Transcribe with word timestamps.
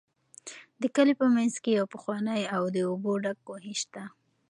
د 0.81 0.83
کلي 0.95 1.13
په 1.21 1.25
منځ 1.35 1.53
کې 1.63 1.71
یو 1.79 1.85
پخوانی 1.93 2.43
او 2.55 2.63
د 2.75 2.77
اوبو 2.89 3.11
ډک 3.23 3.37
کوهی 3.47 3.73
شته. 3.81 4.03